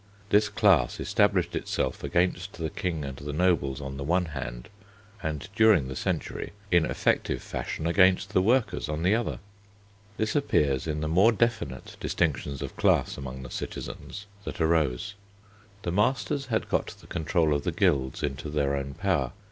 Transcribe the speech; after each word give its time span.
This 0.31 0.49
class 0.49 0.99
established 0.99 1.55
itself 1.55 2.03
against 2.03 2.53
the 2.53 2.71
King 2.71 3.05
and 3.05 3.17
the 3.17 3.31
nobles 3.31 3.79
on 3.79 3.97
the 3.97 4.03
one 4.03 4.25
hand, 4.25 4.67
and 5.21 5.47
during 5.55 5.89
the 5.89 5.95
century 5.95 6.53
in 6.71 6.87
effective 6.87 7.43
fashion 7.43 7.85
against 7.85 8.31
the 8.33 8.41
workers 8.41 8.89
on 8.89 9.03
the 9.03 9.13
other. 9.13 9.37
This 10.17 10.35
appears 10.35 10.87
in 10.87 11.01
the 11.01 11.07
more 11.07 11.31
definite 11.31 11.97
distinctions 11.99 12.63
of 12.63 12.75
class 12.77 13.15
among 13.15 13.43
the 13.43 13.51
citizens 13.51 14.25
that 14.43 14.59
arose. 14.59 15.13
The 15.83 15.91
masters 15.91 16.47
had 16.47 16.67
got 16.67 16.87
the 16.99 17.05
control 17.05 17.53
of 17.53 17.63
the 17.63 17.71
guilds 17.71 18.23
into 18.23 18.49
their 18.49 18.75
own 18.75 18.95
power. 18.95 19.33